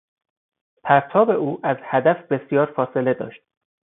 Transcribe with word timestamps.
پرتاب 0.83 1.29
او 1.29 1.59
از 1.63 1.77
هدف 1.83 2.31
بسیار 2.31 2.71
فاصله 2.73 3.13
داشت. 3.13 3.41